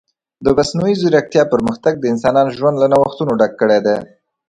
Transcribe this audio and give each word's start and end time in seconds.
د 0.45 0.47
مصنوعي 0.57 0.95
ځیرکتیا 1.01 1.43
پرمختګ 1.53 1.93
د 1.99 2.03
انسانانو 2.13 2.55
ژوند 2.57 2.75
له 2.79 2.87
نوښتونو 2.91 3.31
ډک 3.39 3.51
کړی 3.61 3.79
دی. 3.85 3.97